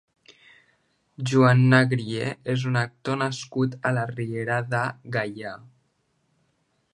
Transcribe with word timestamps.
Joan 1.31 1.59
Negrié 1.73 2.31
és 2.53 2.63
un 2.71 2.79
actor 2.81 3.19
nascut 3.25 3.77
a 3.91 3.93
la 3.99 4.07
Riera 4.13 4.57
de 4.73 4.81
Gaià. 5.17 5.55